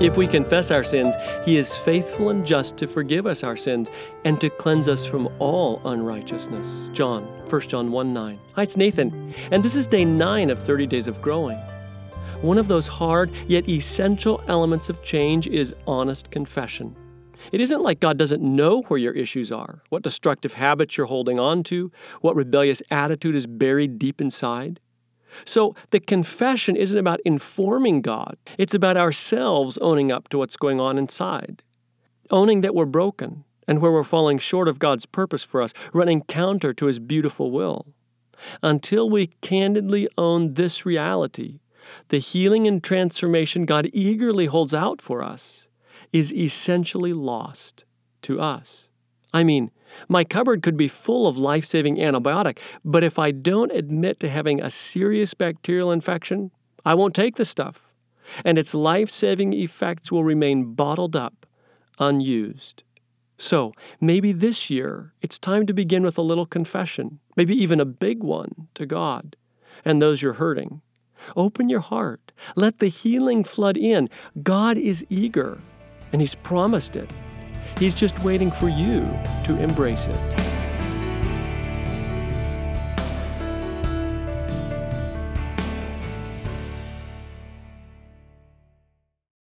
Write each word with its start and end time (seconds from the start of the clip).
If 0.00 0.16
we 0.16 0.28
confess 0.28 0.70
our 0.70 0.84
sins, 0.84 1.16
He 1.44 1.58
is 1.58 1.76
faithful 1.76 2.30
and 2.30 2.46
just 2.46 2.76
to 2.76 2.86
forgive 2.86 3.26
us 3.26 3.42
our 3.42 3.56
sins 3.56 3.90
and 4.24 4.40
to 4.40 4.48
cleanse 4.48 4.86
us 4.86 5.04
from 5.04 5.28
all 5.40 5.82
unrighteousness. 5.84 6.90
John, 6.92 7.24
1 7.50 7.60
John 7.62 7.90
1 7.90 8.14
9. 8.14 8.38
Hi, 8.54 8.62
it's 8.62 8.76
Nathan, 8.76 9.34
and 9.50 9.60
this 9.60 9.74
is 9.74 9.88
day 9.88 10.04
9 10.04 10.50
of 10.50 10.62
30 10.62 10.86
Days 10.86 11.08
of 11.08 11.20
Growing. 11.20 11.58
One 12.42 12.58
of 12.58 12.68
those 12.68 12.86
hard 12.86 13.32
yet 13.48 13.68
essential 13.68 14.40
elements 14.46 14.88
of 14.88 15.02
change 15.02 15.48
is 15.48 15.74
honest 15.84 16.30
confession. 16.30 16.94
It 17.50 17.60
isn't 17.60 17.82
like 17.82 17.98
God 17.98 18.18
doesn't 18.18 18.40
know 18.40 18.82
where 18.82 19.00
your 19.00 19.14
issues 19.14 19.50
are, 19.50 19.82
what 19.88 20.04
destructive 20.04 20.52
habits 20.52 20.96
you're 20.96 21.06
holding 21.06 21.40
on 21.40 21.64
to, 21.64 21.90
what 22.20 22.36
rebellious 22.36 22.82
attitude 22.92 23.34
is 23.34 23.48
buried 23.48 23.98
deep 23.98 24.20
inside. 24.20 24.78
So 25.44 25.74
the 25.90 26.00
confession 26.00 26.76
isn't 26.76 26.98
about 26.98 27.20
informing 27.24 28.02
God, 28.02 28.36
it's 28.56 28.74
about 28.74 28.96
ourselves 28.96 29.78
owning 29.78 30.10
up 30.10 30.28
to 30.28 30.38
what's 30.38 30.56
going 30.56 30.80
on 30.80 30.98
inside. 30.98 31.62
Owning 32.30 32.60
that 32.60 32.74
we're 32.74 32.84
broken 32.84 33.44
and 33.66 33.80
where 33.80 33.92
we're 33.92 34.04
falling 34.04 34.38
short 34.38 34.68
of 34.68 34.78
God's 34.78 35.06
purpose 35.06 35.44
for 35.44 35.62
us, 35.62 35.72
running 35.92 36.22
counter 36.22 36.72
to 36.74 36.86
His 36.86 36.98
beautiful 36.98 37.50
will. 37.50 37.86
Until 38.62 39.08
we 39.08 39.28
candidly 39.40 40.08
own 40.16 40.54
this 40.54 40.86
reality, 40.86 41.60
the 42.08 42.18
healing 42.18 42.66
and 42.66 42.82
transformation 42.82 43.64
God 43.64 43.88
eagerly 43.92 44.46
holds 44.46 44.74
out 44.74 45.00
for 45.00 45.22
us 45.22 45.68
is 46.12 46.32
essentially 46.32 47.12
lost 47.12 47.84
to 48.22 48.40
us. 48.40 48.88
I 49.32 49.44
mean, 49.44 49.70
my 50.08 50.24
cupboard 50.24 50.62
could 50.62 50.76
be 50.76 50.88
full 50.88 51.26
of 51.26 51.36
life 51.36 51.64
saving 51.64 51.96
antibiotic, 51.96 52.58
but 52.84 53.04
if 53.04 53.18
I 53.18 53.30
don't 53.30 53.72
admit 53.72 54.20
to 54.20 54.28
having 54.28 54.60
a 54.60 54.70
serious 54.70 55.34
bacterial 55.34 55.90
infection, 55.90 56.50
I 56.84 56.94
won't 56.94 57.14
take 57.14 57.36
the 57.36 57.44
stuff. 57.44 57.80
And 58.44 58.58
its 58.58 58.74
life 58.74 59.10
saving 59.10 59.54
effects 59.54 60.12
will 60.12 60.24
remain 60.24 60.74
bottled 60.74 61.16
up, 61.16 61.46
unused. 61.98 62.82
So 63.38 63.72
maybe 64.00 64.32
this 64.32 64.68
year 64.68 65.14
it's 65.22 65.38
time 65.38 65.66
to 65.66 65.72
begin 65.72 66.02
with 66.02 66.18
a 66.18 66.22
little 66.22 66.46
confession, 66.46 67.20
maybe 67.36 67.54
even 67.56 67.80
a 67.80 67.84
big 67.84 68.22
one 68.22 68.68
to 68.74 68.84
God 68.84 69.36
and 69.84 70.00
those 70.02 70.22
you're 70.22 70.34
hurting. 70.34 70.82
Open 71.36 71.68
your 71.68 71.80
heart. 71.80 72.32
Let 72.54 72.78
the 72.78 72.88
healing 72.88 73.44
flood 73.44 73.76
in. 73.76 74.08
God 74.42 74.78
is 74.78 75.04
eager, 75.08 75.58
and 76.12 76.20
He's 76.20 76.34
promised 76.34 76.96
it. 76.96 77.10
He's 77.78 77.94
just 77.94 78.18
waiting 78.24 78.50
for 78.50 78.68
you 78.68 79.08
to 79.44 79.56
embrace 79.62 80.06
it. 80.06 80.47